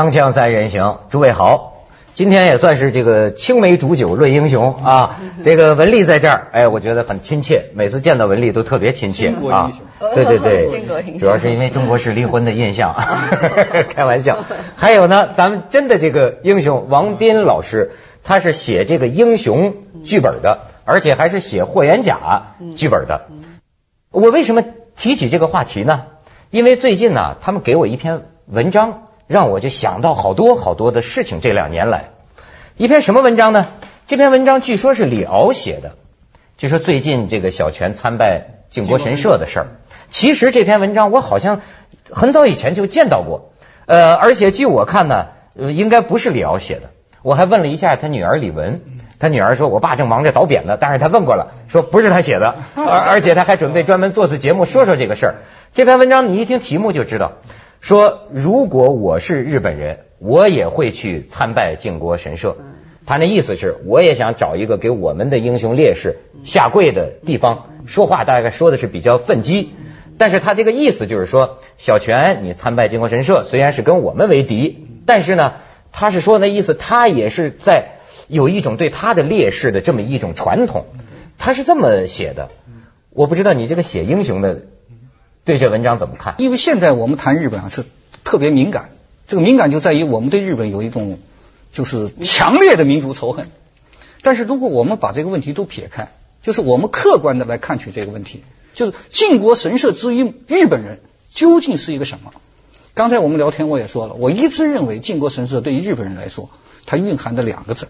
[0.00, 5.20] 锵锵三人行，诸位好，今天也算是这个青梅煮酒论英雄啊。
[5.44, 9.70] 这个文丽在这儿，哎，我觉得很亲切，每次见到文丽都特别亲切啊。
[10.14, 12.94] 对对对，主要是因为中国式离婚的印象，
[13.94, 14.38] 开玩笑。
[14.74, 17.90] 还有呢，咱们真的这个英雄王斌老师，
[18.24, 23.26] 他是写这个英雄剧本的，而且还是写霍元甲剧本的。
[24.10, 24.64] 我为什么
[24.96, 26.04] 提起这个话题呢？
[26.48, 29.02] 因为最近呢，他们给我一篇文章。
[29.30, 31.40] 让我就想到好多好多的事情。
[31.40, 32.08] 这两年来，
[32.76, 33.68] 一篇什么文章呢？
[34.08, 35.92] 这篇文章据说是李敖写的，
[36.58, 39.66] 就说最近这个小泉参拜靖国神社的事儿。
[40.08, 41.60] 其实这篇文章我好像
[42.10, 43.52] 很早以前就见到过，
[43.86, 46.90] 呃，而且据我看呢，应该不是李敖写的。
[47.22, 48.82] 我还问了一下他女儿李文，
[49.20, 55.34] 他女儿说，我爸正忙着倒扁呢，但是他问过了，说不是他写的，而而且他还准备专门做次节目说说这个事儿。
[55.72, 57.34] 这篇文章你一听题目就知道。
[57.80, 62.58] 说如果我是日本人，我也会去参拜靖国神社。
[63.06, 67.70] 他那意思是，我也想找一个给我们的英雄烈士下跪的地方。
[67.86, 69.72] 说话大概说的是比较愤激，
[70.18, 75.54] 但是他这个意思就是说，小泉你参拜靖国神社，虽然是跟我们为敌，但是呢，
[75.90, 77.92] 他是说那意思，他也是在
[78.28, 80.84] 有一种对他的烈士的这么一种传统。
[81.38, 82.50] 他是这么写的，
[83.08, 84.60] 我不知道你这个写英雄的。
[85.44, 86.34] 对这文章怎么看？
[86.38, 87.84] 因为现在我们谈日本啊是
[88.24, 88.92] 特别敏感，
[89.26, 91.18] 这个敏感就在于我们对日本有一种
[91.72, 93.48] 就是强烈的民族仇恨。
[94.22, 98.42] 但是如果我们把这个问题都撇开，就是我们客观的来看取这个问题，
[98.74, 101.00] 就是靖国神社之于日本人
[101.32, 102.32] 究竟是一个什么？
[102.92, 106.50] 刚才我们聊天我也说了，我一直认为靖国神社对于日本人来说，
[106.84, 107.88] 它蕴含着两个字，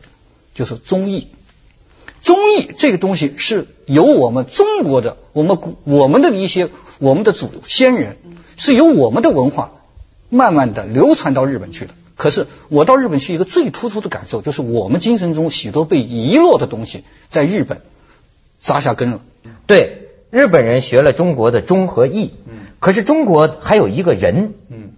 [0.55, 1.29] 就是忠义。
[2.23, 6.69] 忠义这个东西是由我们中国的我们古我们的一些
[7.01, 8.17] 我们的祖先人
[8.57, 9.73] 是由我们的文化
[10.29, 11.95] 慢慢的流传到日本去的。
[12.15, 17.81] 可是我到日本去一个最突出的感受就是我们精神中许多被遗落的东西在日本
[18.61, 19.21] 扎下根了。
[19.67, 22.35] 对，日本人学了中国的忠和义，
[22.79, 24.53] 可是中国还有一个人，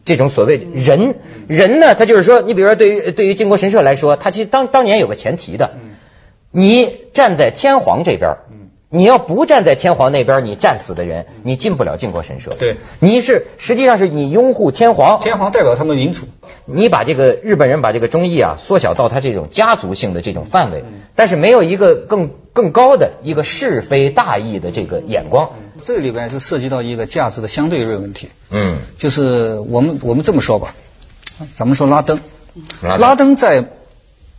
[0.05, 1.15] 这种所谓人
[1.47, 5.79] 人呢，他就是说，你比如说对于对于靖国神社来说，他其实当当年有个前提的。
[6.55, 8.37] 你站在天皇这边，
[8.95, 12.51] 你要不站在天皇那边，你战死的人，你进不了靖国神社。
[12.51, 16.27] 对，你是实际上是你拥护天皇，天皇代表他们民族。
[16.67, 25.53] 你把这个日本人把这个忠义啊缩小到他这种家族性的这种范围，但是没有一个更更高的一个是非大义的这个眼光。
[25.83, 28.29] 这里边就涉及到一个价值的相对论问题。
[28.51, 30.75] 嗯，就是我们我们这么说吧，
[31.57, 32.21] 咱们说拉登，
[32.83, 33.65] 拉登在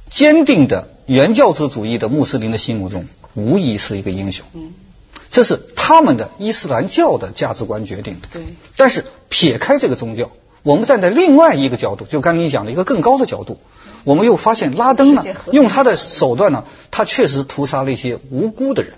[0.09, 0.89] 坚定的。
[1.05, 4.45] 原教旨主义的穆斯林的心目中，无疑是一个英雄。
[4.53, 4.73] 嗯，
[5.29, 8.27] 这是他们的伊斯兰教的价值观决定的。
[8.31, 8.43] 对。
[8.77, 10.31] 但是撇开这个宗教，
[10.63, 13.59] 我们站在另外一个角度，就刚你讲的一个更高的角度，
[14.05, 18.93] 我们又发现拉登呢，用他的手段呢，他确实屠杀了一些无辜的人。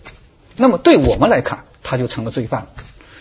[0.57, 2.67] 那么对我们来看，他就成了罪犯了。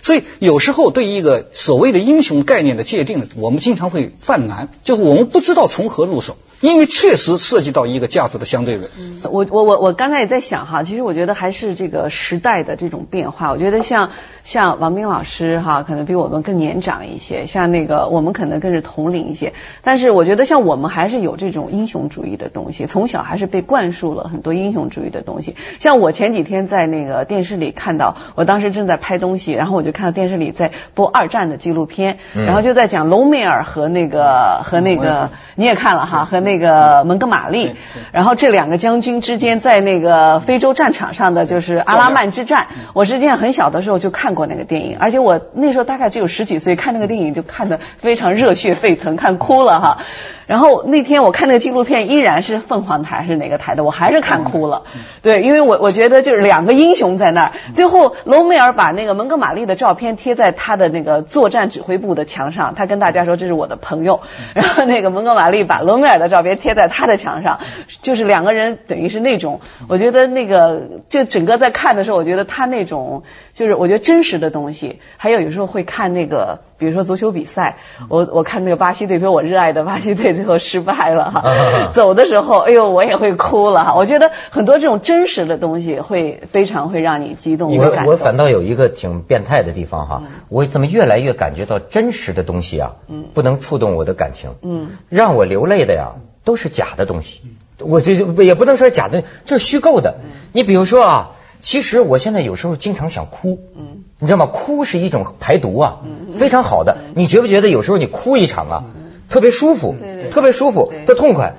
[0.02, 6.36] 所以有时候对于一个所谓的英雄概念的界定，我们经常会犯难，就是我们不知道从何入手。
[6.64, 8.88] 因为确实涉及到一个价值的相对论。
[9.30, 13.52] 我我我我刚才也在想哈，其实我觉得还是这个时代的这种变化。
[13.52, 14.12] 我觉得像
[14.44, 19.52] 像王斌老师哈，可能比我们更年长一些；像那个我们可能更是同龄一些。
[19.82, 25.56] 但是我觉得像我们还是有这种英雄主义的东西，从小还是被灌输了很多英雄主义的东西。
[25.80, 36.53] 像我前几天在那个电视里看到，我当时正在拍东西，然后我就看到电视里在播二战的纪录片，然后就在讲隆美尔和那个和那个你也看了哈和那。
[36.54, 37.74] 那个蒙哥马利，
[38.12, 49.98] 然后这两个将军之间在那个非洲战场上的就是阿拉曼之战，我实际上很小的时候就看过那个电影，而且我那时候大概只有十几岁，看那个电影就看得非常热血沸腾，看哭了哈。
[50.46, 54.82] 然后那天我看那个纪录片，依然是凤凰台还是哪个台的，我还是看哭了。
[55.22, 57.52] 对，因为我我觉得就是两个英雄在那儿。
[57.74, 64.20] 最后，隆美尔把那个蒙哥马利的照片贴在他的那个作战指挥部的墙上，他跟大家说这是我的朋友。
[64.54, 67.60] 然后那个蒙哥马利把隆美尔的照片贴在他的墙上，
[68.02, 75.00] 就是两个人等于是那种，我觉得那个就整个在看的时候，我觉得他那种就是我觉得真实的东西。
[75.16, 76.60] 还有有时候会看那个。
[76.76, 77.78] 比如说足球比赛，
[78.08, 83.94] 我我看那个巴西队，比如我热爱的巴西队最后失败了哈， 走的时候，哎呦，我也会哭了哈。
[83.94, 87.76] 我觉得很多这种真实的东西会非常会让你激动。
[87.76, 92.96] 我我反倒有一个挺变态的地方哈，我怎么越来越感觉到真实的东西啊，
[93.34, 96.12] 不能触动我的感情，嗯，让我流泪的呀
[96.44, 97.42] 都是假的东西，
[97.78, 100.16] 我这就也不能说假的，就是虚构的。
[100.52, 101.30] 你比如说啊。
[101.64, 104.46] 其实我现在有时候经常想哭，嗯，你知道吗？
[104.46, 106.00] 哭是一种排毒啊，
[106.36, 106.98] 非常好的。
[107.14, 108.84] 你觉不觉得有时候你哭一场啊？
[109.28, 109.96] 特别舒服，
[110.30, 111.54] 特别舒服，特痛快。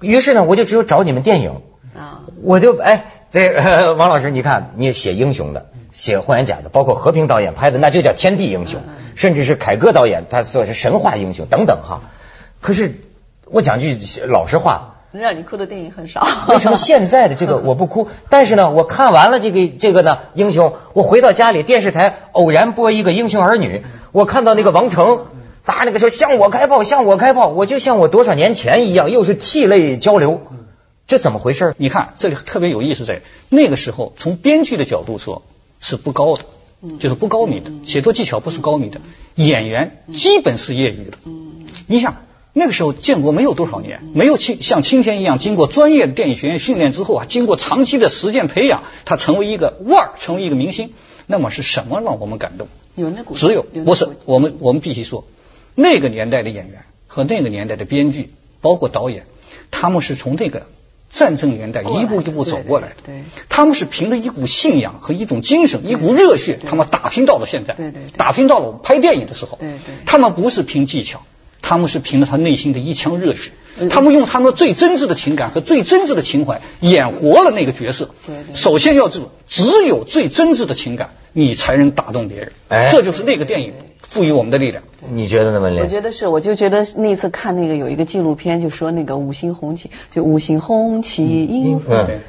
[0.00, 1.60] 于是呢，我就只有找你们电影
[1.96, 8.80] 啊，我就哎，这 王老师，你看你写英雄的，写霍元甲的，包括和平导演拍的，那就叫天地英雄，
[9.14, 12.00] 甚至是凯歌导演他说是神话英雄等等哈。
[12.60, 12.94] 可是
[13.44, 14.96] 我讲句老实话。
[15.12, 16.26] 能让你哭的电影很少。
[16.48, 18.08] 为什么现在的这个 我不哭？
[18.28, 25.26] 但是呢，我看完了这个这个呢英雄，我回到家里电视台偶然播一个英雄儿女，我看到那个王成，
[25.64, 30.42] 打那个说向我开炮，向我开炮，我就像我多少年前一样，又是涕泪交流，
[31.08, 31.74] 这怎么回事？
[31.76, 35.42] 你看这里特别有意思，在那个时候，从编剧的角度说
[35.80, 36.44] 是不高的，
[37.00, 39.00] 就是不高明的，写作技巧不是高明的，
[39.34, 41.18] 演员基本是业余的。
[41.88, 42.14] 你想。
[42.52, 50.92] 那个时候建国没有多少年，没有青像今天一样经过专业的电影学院训练之后啊，经过长期的实践培养，他成为一个腕儿，成为一个明星。
[51.26, 52.66] 那么是什么让我们感动？
[52.96, 55.24] 有那股只有不是我们我们必须说，
[55.76, 59.26] 那个年代的演员和那个年代的编剧，包括导演，
[59.70, 60.66] 他们是从那个
[61.08, 62.96] 战争年代一步一步走过来的。
[63.06, 67.74] 对，他们是凭着一股信仰和一种精神，一股热血，他们打拼到了现在。
[67.74, 69.56] 对对，打拼到了我们拍电影的时候。
[69.60, 71.22] 对对，他们不是凭技巧。
[71.70, 73.52] 他们是凭着他内心的一腔热血，
[73.90, 78.10] 他们用他们最真挚的情感和最真挚的情怀演活了那个角色。
[78.52, 82.50] 首先要知道，只有最真挚的情感，你才能打动别人。
[82.70, 83.74] 哎，这就是那个电影
[84.08, 84.82] 赋予我们的力量。
[85.14, 85.82] 你觉得呢，文林？
[85.82, 91.48] 我觉得是，我就觉得那次看那个有一个纪录片，就说那个五星红旗，就五星红旗。
[91.52, 92.20] 嗯。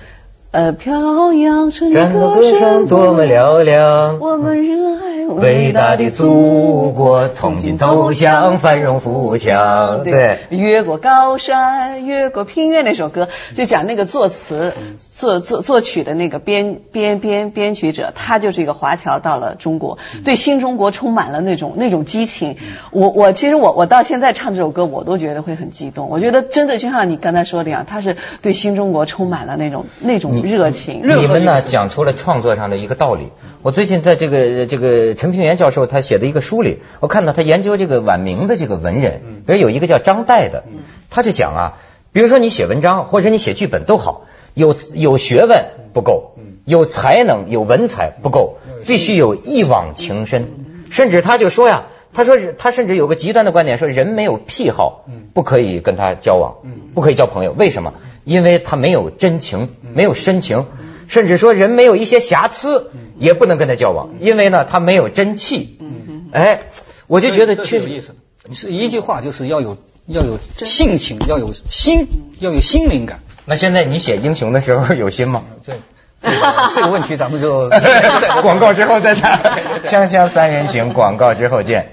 [0.52, 10.04] 呃，飘扬着歌声多么嘹亮，我们热爱伟大的祖国，从今走向繁荣富强。
[10.04, 14.74] 对，越过高山，越过平原，那首歌就讲那个作词、
[15.14, 22.58] 作作作曲的那个编编编编曲者，他就是一个华侨到了中国，对新中国充满了那种那种激情。
[22.92, 26.10] 我我其实我我到现在唱这首歌，我都觉得会很激动。
[26.10, 30.32] 我觉得真的就像你刚才说的一样，他是对新中国充满了那种那种。
[30.42, 33.30] 热情，你们呢讲出了创作上的一个道理。
[33.64, 40.64] 我最近在这个这个陈平原教授他写的一个书里，我看到他研究这个晚明的这个文人，比如有一个叫张岱的，
[41.12, 41.78] 他就讲啊，
[42.12, 44.26] 比如说你写文章或者你写剧本都好，
[44.56, 46.34] 有有学问不够，
[46.66, 50.48] 有才能有文采不够，必须有一往情深。
[50.90, 51.84] 甚至他就说呀，
[52.14, 56.56] 他说是他甚至有个极端的观点，说人没有癖好，不可以跟他交往，
[56.96, 57.54] 不可以交朋友。
[57.56, 57.94] 为什么？
[58.24, 60.66] 因为他没有真情，没有深情，
[61.12, 65.78] 甚至说人没有一些瑕疵，也不能跟他交往，因为呢，他没有真气。
[65.82, 66.62] 嗯哎，
[67.08, 68.16] 我就觉得确实有意思。
[68.54, 69.78] 是一句话，就是要有
[70.08, 72.08] 要有性情，要有心，
[72.40, 73.20] 要有心灵感。
[73.44, 75.44] 那现在你写英雄的时候有心吗？
[75.62, 75.74] 这
[76.74, 77.70] 这个问题咱们就
[78.42, 79.42] 广告之后再谈。
[79.84, 81.92] 锵锵三人行，广告之后见。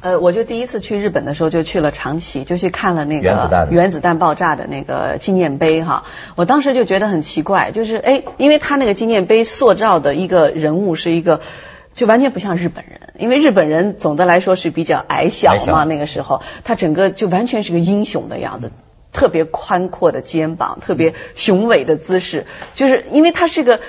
[0.00, 6.04] 呃，我就第一次去日本的时候，就去了长崎，就去看了那个原子弹原子弹爆炸的那个纪念碑哈。
[6.36, 11.40] 我当时就觉得很奇怪，就是哎，因为他那个纪念碑塑造的一个人物是一个，
[11.94, 18.72] 就完全不像日本人，因为日本人总的来说是比较矮小嘛，那个时候他整个就完全是个英雄的样子，
[19.10, 23.80] 特别宽阔的肩膀，特别雄伟的姿势，就是因为他是个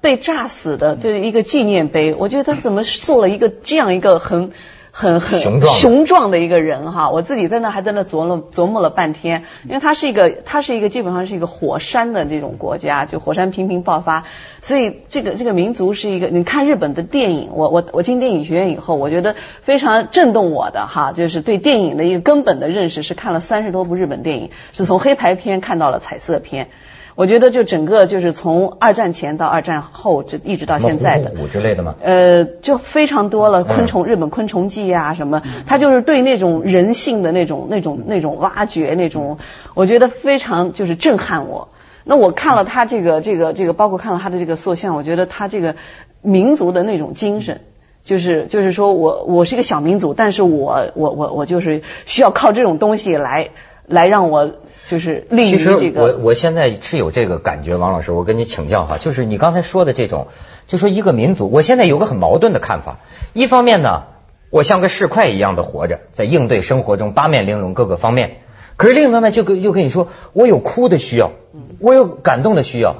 [0.00, 2.14] 被炸死的，就是一个纪念碑。
[2.14, 4.52] 我觉得他怎么塑了一个这样一个很。
[4.98, 14.24] 很很雄壮雄壮的一个人哈，我自己在那还在那琢磨琢磨了半天，因为他是一个他是一个基本上是一个火山的这种国家，就火山频频爆发，
[14.62, 26.70] 所以这个这个民族是一个，你看日本的电影，我我我进电影学院以后，我觉得非常震动我的哈，就是对电影的一个根本的认识是看了三十多部日本电影，是从黑白片看到了彩色片。
[27.16, 31.94] 我觉得就整个就是从二战前到二战后，这一直到现在的虎之类的吗？
[32.02, 39.38] 呃，就非常多了，昆虫日本昆虫记啊什么，他就是对那种人性的那种那种那种挖掘，那种
[39.72, 41.68] 我觉得非常就是震撼我。
[42.04, 45.74] 那我看了他这个这个这个，包括看了他的这个塑像，我觉得他这个
[46.20, 47.62] 民族的那种精神，
[48.04, 53.48] 就是就是说我我是一个小民族，但是我我我我就是需要靠这种东西来
[53.86, 54.50] 来让我。
[54.86, 60.28] 就是其实我我现在是有这个感觉，王老师，我跟你请教哈，就是你刚才说的这种，
[60.68, 62.98] 就说一个民族，我现在有个很矛盾的看法。
[63.32, 64.04] 一方面呢，
[64.48, 68.42] 我像个市侩一样的活着，在应对生活中八面玲珑各个方面。
[68.76, 71.32] 可是另一方面，就跟又跟你说，我有哭的需要，
[71.80, 72.98] 我有感动的需要。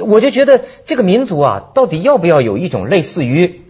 [0.00, 3.62] 我就觉得这个民族啊，到底要不要有一种类似于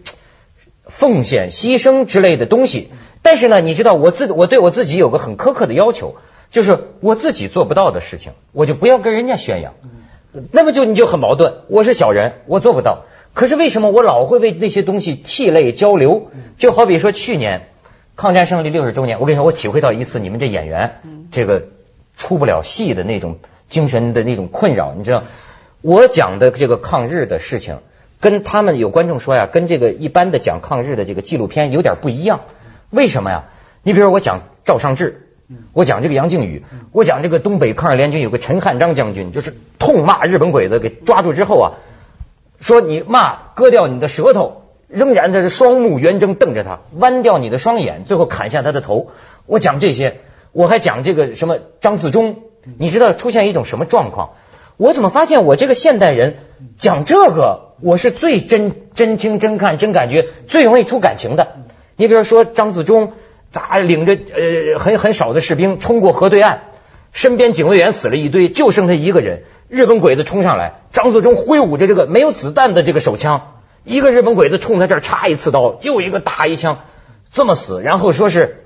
[0.87, 2.89] 奉献、牺牲之类的东西？
[3.21, 6.15] 但是呢，你知道，我自我对我自己有个很苛刻的要求。
[6.55, 9.73] 就是我自己做不到的事情，我就不要跟人家宣扬。
[10.53, 13.03] 那么就你就很矛盾，我是小人，我做不到。
[13.33, 16.31] 可是为什么我老会为那些东西涕泪交流？
[16.57, 17.67] 就好比说去年
[18.15, 21.63] 抗战胜利六十周年，我跟你说，我体会到一次你们这演员这个
[22.15, 24.93] 出不了戏的那种精神的那种困扰。
[24.97, 25.25] 你知道，
[25.81, 27.79] 我讲的这个抗日的事情，
[28.21, 32.43] 跟他们有观众说呀，跟这个一般的讲抗日的这个纪录片有点不一样。
[32.91, 33.43] 为什么呀？
[33.83, 35.24] 你比如我讲赵尚志，
[35.73, 41.71] 我讲这个杨靖宇，我讲这个东北抗日联军有个陈汉章将军，就是痛骂日本鬼子，给抓住之后啊。
[42.59, 49.11] 说你骂割掉你的舌头，仍然在这双目圆睁瞪着他，剜掉你的双眼，最后砍下他的头。
[49.45, 50.21] 我讲这些，
[50.51, 52.37] 我还讲这个什么张自忠。
[52.79, 54.31] 你知道出现一种什么状况？
[54.77, 56.37] 我怎么发现我这个现代人
[56.79, 61.57] 讲这个，我是最真真听真看真感觉，最容易出感情的。
[61.97, 63.13] 你比如说张自忠，
[63.55, 66.57] 咋领着呃很很少的士兵冲过河对岸，
[67.13, 69.43] 身边警卫员死了一堆，就剩他一个人。
[69.69, 76.79] 日本鬼子冲上来，张自忠挥舞着这个没有子弹的这个手枪，一个日本鬼子冲他这儿插一次刀，又一个打一枪，
[77.31, 77.81] 这么死。
[77.81, 78.65] 然后说是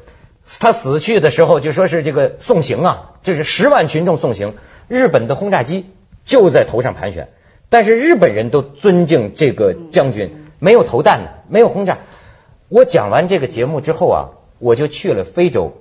[0.57, 4.55] 他死去的时候，就说是这个送行啊，就是十万群众送行，
[4.87, 5.85] 日本的轰炸机
[6.25, 7.29] 就在头上盘旋，
[7.69, 11.99] 但是日本人都尊敬这个将军，没有投弹的，没有轰炸。
[12.69, 14.19] 我讲完这个节目之后啊，
[14.59, 15.73] 我就去了非洲，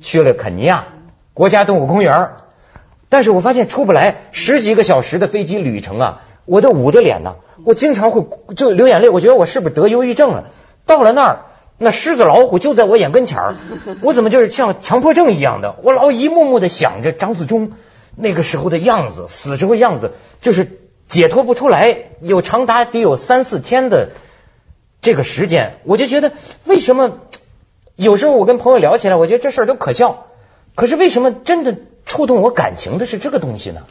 [0.00, 0.88] 去了肯尼亚
[1.34, 2.30] 国家动物公园。
[3.08, 10.44] 但是我发现出不来十几个小时的飞机旅程啊，我都捂着脸呢，我经常会就流眼泪，我觉得我是不是得忧郁症了？
[10.86, 11.40] 到了那儿，
[11.76, 13.54] 那狮子老虎就在我眼跟前儿，
[14.00, 15.76] 我怎么就是像强迫症一样的？
[15.82, 17.72] 我老一幕幕的想着张自忠
[18.16, 24.08] 那个时候的样子，死时候样子，就是解脱不出来，有长达得有三四天的
[25.02, 26.32] 这个时间，我就觉得
[26.64, 27.18] 为什么
[27.96, 30.26] 有时候我跟朋友聊起来，我觉得这事儿都可笑，
[30.74, 31.76] 可是为什么真的？
[32.04, 33.82] 触动我感情的是这个东西呢？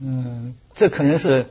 [0.00, 1.46] 嗯，这可能是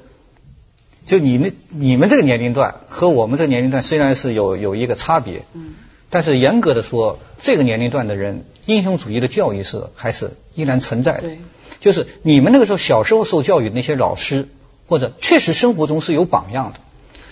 [1.06, 5.76] 就你那你们这个年龄段和我们这个年龄段虽然是有有一个差别，嗯，
[6.10, 11.22] 但是严格的说，这个年龄段的人英雄主义的教育是还是依然存在的。
[11.22, 11.40] 对，
[11.80, 14.50] 就是你们那个时候小时候受教育的那些老师，
[14.88, 16.80] 或者确实生活中是有榜样的，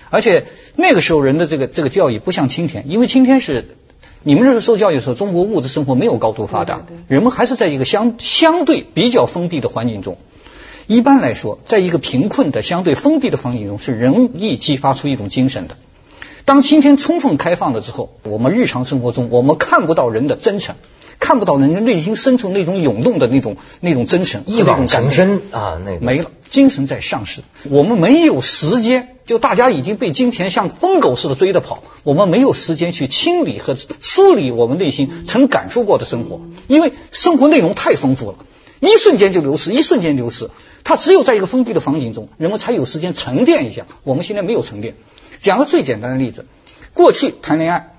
[0.10, 0.46] 而且
[0.78, 3.76] 那个时候人的这个这个教育不像今天，因为今天是。
[4.24, 10.18] 你们那时候受教育的时候，中国物质生活没有高度发达，人们还是在一个相相对比较封闭的环境中。
[10.88, 15.76] 一般来说，在一个贫困的相对封闭的环境中，是容易激发出一种精神的。
[16.46, 20.76] 当今天充分开放了之后，我们日常生活中我们看不到人的真诚，
[21.20, 27.42] 看不到人的内心深处那种涌动的那种那种真诚，一往情深啊，那没了，精神在丧失。
[27.70, 29.14] 我们没有时间。
[29.28, 36.40] 就大家已经被金钱像疯狗似的追着跑，我们没有时间去清理和梳理我们内心曾感受过的生活，
[36.70, 38.38] 因为生活内容太丰富了，
[38.80, 40.50] 一瞬间就流失，一瞬间流失。
[40.86, 43.86] 它只有在一个封闭的环境中，人们才有时间沉淀一下。
[44.06, 44.96] 我们现在没有沉淀。
[45.42, 46.46] 讲个最简单的例子，
[46.94, 47.98] 过去谈恋爱，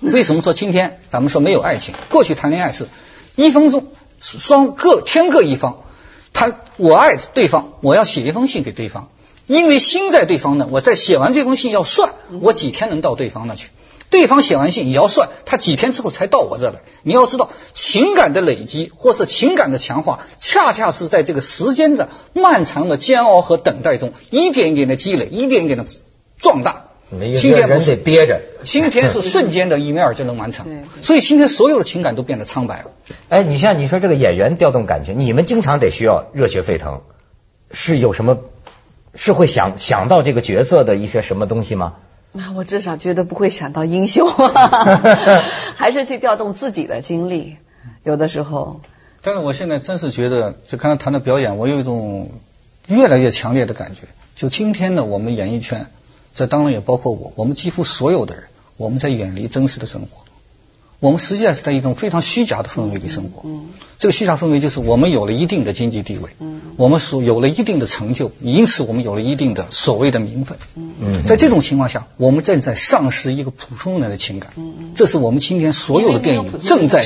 [0.00, 1.94] 为什么说今天咱们说没有爱情？
[2.10, 2.88] 过去谈恋爱是
[3.36, 3.86] 一分钟
[4.20, 5.80] 双各天各一方，
[6.38, 9.08] 他我爱对方，我要写一封信给对方。
[9.46, 13.70] 因为心在对方那，我在写完这封信要算，我几天能到对方那去？
[14.08, 16.80] 对方写完信也要算，他几天之后才到我这来。
[17.02, 25.84] 你要知道，情感的累积或是情感的强化，恰恰是在这个时间的漫长的煎熬和等待中，一点一点的积累，一点一点的
[26.38, 26.87] 壮大。
[27.10, 30.84] 今天人得憋着，今天 是瞬间的一面就能完成。
[31.02, 32.90] 所以今天所有的情感都变得苍白了。
[33.28, 37.00] 哎，你像你说这个演员调动感情，你们经常得需要热血沸腾，
[37.70, 38.38] 是有什么？
[39.14, 41.94] 是会想想到这个角色的一些什么东西吗？
[42.30, 44.28] 那我至少觉得不会想到英雄，
[45.74, 47.56] 还是去调动自己的精力。
[48.04, 48.82] 有的时候，
[49.22, 52.30] 但是我现在真是觉得，就刚才谈的表演，我有一种
[52.86, 54.02] 越来越强烈的感觉。
[54.36, 55.86] 就今天呢我们演艺圈，
[56.38, 58.44] 这当然也包括我，我们几乎所有的人，
[58.76, 60.08] 我们在远离真实的生活。
[61.00, 63.42] 我们实际上是在一种非常虚假的氛围里生活。
[63.44, 63.66] 嗯，
[63.98, 70.58] 这个虚假氛围就是我们有了一定的经济地位，嗯，我们所有了一定的成就，因此我们有了一定的所谓的名分。
[70.76, 74.52] 嗯，在这种情况下，我们正在丧失一个普通人的情感。
[74.56, 77.04] 嗯嗯，这是我们今天所有的电影正在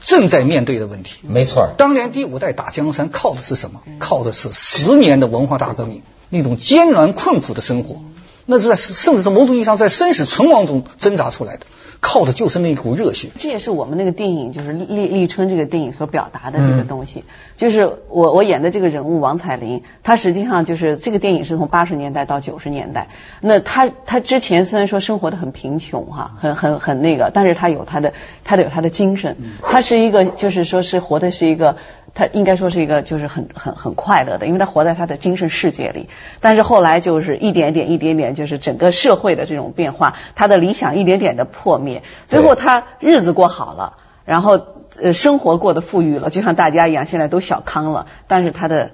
[0.00, 1.16] 正在面对的问题。
[1.22, 3.82] 没错，当年第五代打江山靠的是什么？
[3.98, 8.02] 靠的是十年的文化大革命，那种艰难困苦的生活，
[8.46, 11.66] 那是在甚至在某种意义上在生死存亡中挣扎出来的。
[12.02, 17.24] 靠的就是那一股热血，这也是我们那个电影，就是《立立春》这个电影所表达的这个东西。
[17.58, 23.08] 就是我我演的这个人物王彩玲，她实际上就是这个电影是从八十年代到九十年代。
[23.42, 29.36] 那她她之前虽然说生活的很贫穷哈，很很很那个，但是她有她的她的有她的精神。
[29.60, 31.76] 她是一个就是说是活的是一个
[32.14, 36.08] 他应该说是一个就是很很很快乐的，因为他活在他的精神世界里。
[36.40, 44.60] 但是后来就是一点点一点点，就是整个社会的这种变化，他的理想一点点的破灭，最后他日子过好了，然后
[45.00, 48.90] 呃生活过得富裕了，就像大家一样，现在都小康了，但是他的。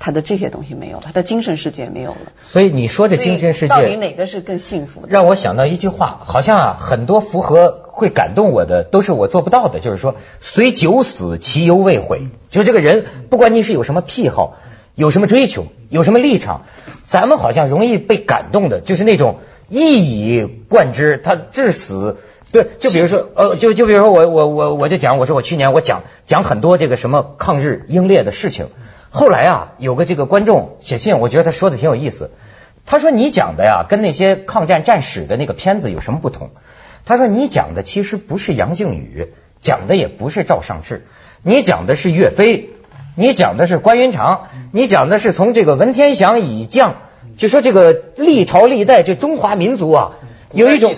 [0.00, 2.32] 他的这些东西没有了，他的精神世界没有了。
[2.40, 5.08] 所以你说这精神世界到底哪个是更幸福的？
[5.10, 9.78] 让我想到一句话，好像啊，很多符合会感动我的，都是我做不到的。
[9.78, 12.22] 就是说，虽九死，其犹未悔。
[12.48, 14.56] 就这个人，不管你是有什么癖好，
[14.94, 16.62] 有什么追求，有什么立场，
[17.04, 22.16] 咱们好像容易被感动的，就是那种一以贯之，他至死。
[22.52, 28.68] 对，就比如说， 呃，就就比如说我我我我就讲，我说我去年我讲讲很多这个什么抗日英烈的事情。
[29.12, 32.30] 后来啊，有个这个观众写信，我觉得他说的挺有意思。
[32.86, 36.50] 他说你讲的呀，跟那些抗战战史的那个片子有什么不同？
[37.04, 41.06] 他说你讲的其实不是杨靖宇，讲的也不是赵尚志，
[41.42, 42.70] 你讲的是岳飞，
[43.16, 46.94] 你讲的是关云长，你讲的是从这个文天祥以降，
[47.36, 50.12] 就说这个历朝历代这中华民族啊，
[50.52, 50.94] 有一种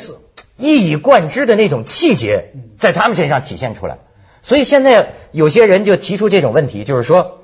[0.58, 3.96] 一以贯之的那种气节，在他们身上体现出来。
[4.42, 7.38] 所以现在有些人就提出这种问题，就是说。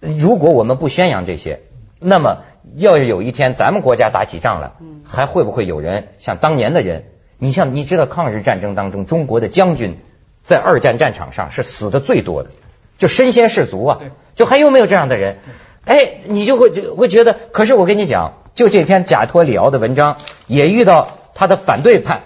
[0.00, 1.60] 如果我们不宣扬这些，
[1.98, 2.44] 那么
[2.76, 4.72] 要是有一天咱们国家打起仗来，
[5.04, 7.04] 还会不会有人像当年的人？
[7.38, 9.98] 你像你知道抗日战争当中，中国的将军
[10.44, 12.50] 在二战战场上是死的最多的，
[12.98, 13.98] 就身先士卒啊！
[14.34, 15.38] 就还有没有这样的人？
[15.84, 22.22] 哎，你就会就会觉得，可是我跟你讲，就这篇贾托里奥的文章也遇到他的反对派，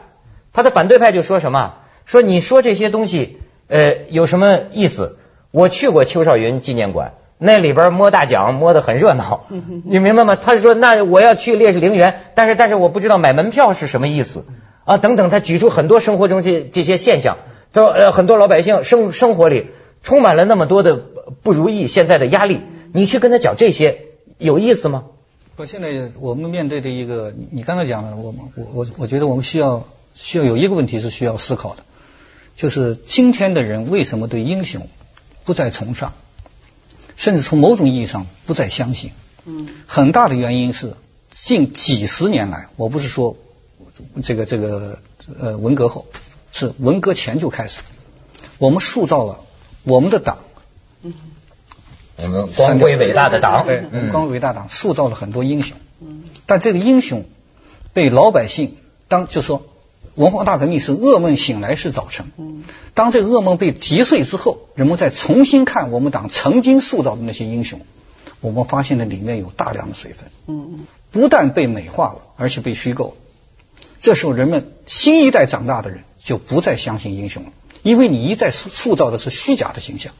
[0.52, 1.75] 他的反对派就说什么？
[2.05, 3.38] 说你说这些东西，
[3.69, 5.19] 呃，有什么意思？
[5.50, 7.14] 我去过邱少云纪念馆。
[7.45, 9.47] 那里边摸大奖摸得很热闹，
[9.85, 10.37] 你明白吗？
[10.37, 14.45] 他说那我要去烈士陵园，但是但是我不知道买门票是什么意思
[14.85, 17.39] 啊等等，他举出很多生活中这这些现象，
[17.75, 19.67] 说呃很多老百姓生生活里
[20.05, 20.97] 充满了那么多的
[21.43, 22.61] 不如意，现在的压力，
[22.93, 24.07] 你去跟他讲这些
[24.39, 25.05] 有意思吗？
[25.57, 25.89] 不，现在
[26.21, 31.83] 我们面对的一个，你刚才讲了，我们我我我觉得我们需要需要有一个问题是需要思考的，
[32.57, 34.89] 就是今天的人为什么对英雄
[35.45, 36.13] 不再崇尚？
[37.23, 39.13] 甚至从某种意义上不再相信，
[39.45, 40.97] 嗯，很大的原因是
[41.30, 43.37] 近几十年来，我不是说
[44.25, 44.99] 这个这个
[45.39, 46.06] 呃文革后，
[46.50, 47.82] 是文革前就开始，
[48.58, 49.39] 我们塑造了
[49.85, 50.39] 我们的党，
[51.02, 51.15] 嗯，
[52.17, 57.25] 我们光辉伟大的党，对，光辉伟大党塑造了很多英雄，嗯，但这个英雄
[57.93, 59.65] 被老百姓当就说。
[60.15, 62.65] 文化大革命是噩梦醒来是早晨。
[62.95, 67.81] 当这个噩梦被击碎之后，人们再重新看我们党曾经塑造的那些英雄，
[68.41, 70.31] 我们发现了里面有大量的水分。
[71.11, 73.17] 不但被美化了，而且被虚构。
[74.01, 80.13] 这时候，人们新一代长大的人就不再相信英雄了，因为你一再塑塑造的是虚假的形象。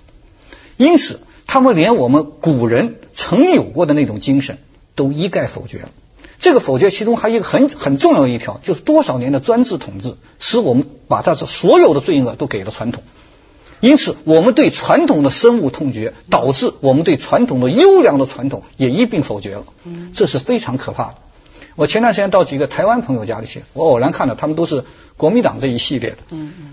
[0.77, 4.59] 因此，他们连我们古人曾有过的那种精神
[4.95, 5.91] 都一概否决了。
[6.43, 13.05] 这个否决其中还有一个很很重要的一条，就是多少年的专制统治，使我们把它这所有的罪恶都给了传统，
[13.79, 19.65] 因此我们对传统的深恶痛绝，导致我们对传统的优良的传统也一并否决了，
[20.15, 21.15] 这是非常可怕的。
[21.77, 24.85] 我前段时间到几个台湾朋友家里去，我偶然看到他们都是
[25.17, 26.17] 国民党这一系列的，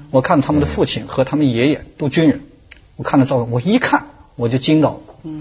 [0.10, 2.42] 我看他们的父亲和他们爷爷都军人，
[2.96, 5.32] 我看了照片，我一看我就惊到了，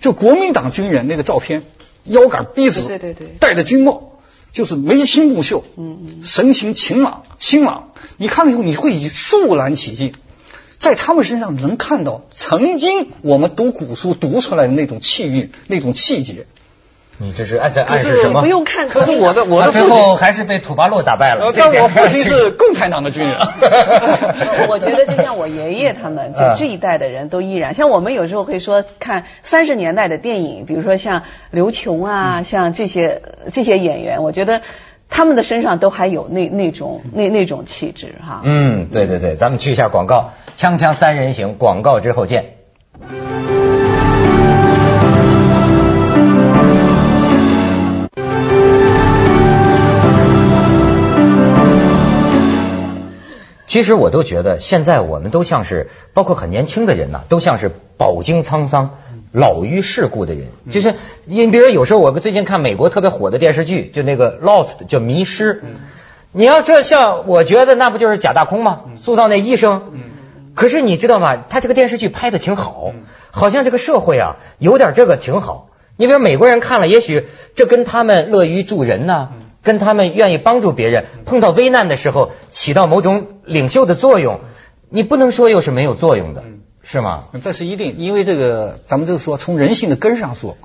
[0.00, 1.62] 就国民党军人那个照片。
[2.08, 4.18] 腰杆笔直，对对对，戴着军帽，
[4.52, 7.90] 就是眉清目秀，嗯嗯，神情晴朗清朗。
[8.16, 10.14] 你看了以后，你会肃然起敬，
[10.78, 16.46] 在他们身上能看到曾经我们读古书读出来的那种气韵、那种气节。
[17.18, 18.40] 你这是在暗示什么？
[18.42, 21.50] 不用看，可是我的我的父亲还是被土八路打败了。
[21.56, 23.38] 但我父亲是共产党的军人。
[24.68, 34.60] 我觉得就像我爷爷他们，就这一代的人都依然像我们有时候会说看三十年代的电影，比如说像刘琼啊，像这些这些演员，我觉得
[35.08, 38.42] 他们的身上都还有那那种那那种气质哈。
[38.44, 42.56] 嗯，对对对，咱们去一下广告，锵锵三人行，广告之后见。
[53.76, 58.96] 其实我都觉得，现在我们都像是，包括很年轻的人呐，都像是饱经沧桑、
[59.32, 60.46] 老于世故的人。
[60.70, 60.94] 就是
[61.26, 65.56] 你比如有时候我最近看美国特别火的电视剧，就那个《Lost》叫《迷失》。
[66.32, 68.78] 你要这像，我觉得那不就是假大空吗？
[68.96, 69.92] 塑造那医生。
[70.54, 71.44] 可是你知道吗？
[71.50, 72.94] 他这个电视剧拍的挺好，
[73.30, 75.68] 好像这个社会啊有点这个挺好。
[75.98, 79.32] 你比如美国人看了，也许这跟他们乐于助人呢。
[79.66, 84.38] 跟他们愿意帮助别人，碰到危难的时候起到某种领袖的作用，
[84.90, 86.44] 你不能说又是没有作用的，
[86.84, 87.24] 是吗？
[87.42, 90.56] 这是一定，因为这个咱们就是说，从人性的根上说，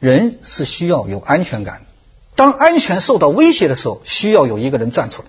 [0.00, 1.82] 人是需要有安全感。
[2.34, 5.28] 当安全受到威胁的时候，需要有一个人站出来。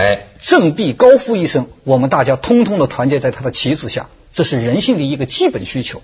[0.00, 6.02] 哎，振臂高呼一声，我们大家通通的团结在他的旗帜下，这是人性的一个基本需求。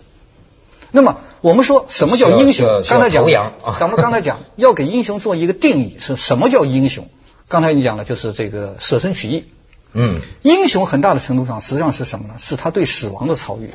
[0.92, 2.82] 那么我们说什么叫英雄？
[2.88, 3.24] 刚才讲，
[3.78, 7.08] 咱们刚才讲 要给英雄做一个定义，是什么叫英雄？
[7.48, 9.44] 刚才你讲的，就是这个舍身取义。
[9.92, 12.34] 嗯，英雄很大的程度上实际上是什么呢？
[12.38, 13.70] 是他对死亡的超越。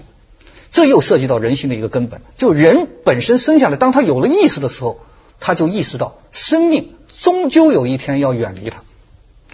[0.71, 4.99] 这又涉及到人性的一个根本，就人本身生下来，当他有了意识的时候，
[5.39, 8.83] 他就意识到生命终究有一天要远离他。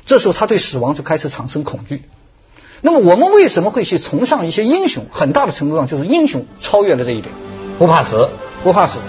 [0.06, 2.04] 这时候他对死亡就开始产生恐惧。
[2.82, 5.06] 那么我们为什么会去崇尚一些英雄？
[5.12, 7.32] 很大的程度上就是英雄超越了这一点，
[7.82, 8.30] 不怕死，
[8.64, 9.00] 不怕死，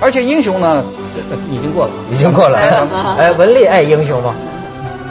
[0.00, 0.84] 而且英雄呢，
[1.50, 2.56] 已经过了，已经过了。
[3.18, 4.32] 哎，文丽爱英雄吗？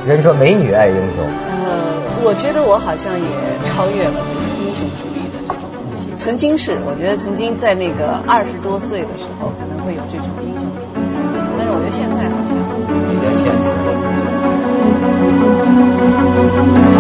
[0.08, 1.26] 人说美女爱英雄。
[1.44, 3.28] 呃，我觉得我好像也
[3.66, 6.08] 超越了这个英雄主义的这种东西。
[6.16, 11.04] 曾经是，我觉得曾经在那个二十多岁的时候，可能会有这种英雄主义。
[11.58, 12.56] 但是我觉得现在好像
[13.12, 13.68] 比较现实
[16.92, 16.95] 了。